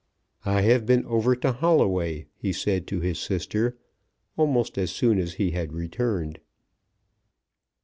"I 0.47 0.61
have 0.61 0.87
been 0.87 1.05
over 1.05 1.35
to 1.35 1.51
Holloway," 1.51 2.25
he 2.35 2.51
said 2.53 2.87
to 2.87 3.01
his 3.01 3.19
sister, 3.19 3.77
almost 4.35 4.79
as 4.79 4.89
soon 4.89 5.19
as 5.19 5.33
he 5.33 5.51
had 5.51 5.73
returned. 5.73 6.39